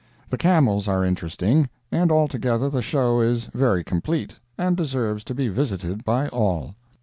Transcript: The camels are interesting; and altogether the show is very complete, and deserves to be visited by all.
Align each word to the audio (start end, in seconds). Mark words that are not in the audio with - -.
The 0.31 0.37
camels 0.39 0.87
are 0.87 1.05
interesting; 1.05 1.69
and 1.91 2.11
altogether 2.11 2.71
the 2.71 2.81
show 2.81 3.19
is 3.21 3.45
very 3.53 3.83
complete, 3.83 4.33
and 4.57 4.75
deserves 4.75 5.23
to 5.25 5.35
be 5.35 5.47
visited 5.47 6.03
by 6.03 6.27
all. 6.29 6.73